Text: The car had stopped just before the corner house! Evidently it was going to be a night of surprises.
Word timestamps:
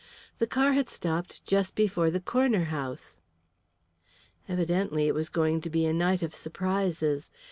The 0.39 0.47
car 0.47 0.73
had 0.73 0.89
stopped 0.89 1.45
just 1.45 1.75
before 1.75 2.09
the 2.09 2.19
corner 2.19 2.63
house! 2.73 3.19
Evidently 4.49 5.05
it 5.05 5.13
was 5.13 5.29
going 5.29 5.61
to 5.61 5.69
be 5.69 5.85
a 5.85 5.93
night 5.93 6.23
of 6.23 6.33
surprises. 6.33 7.29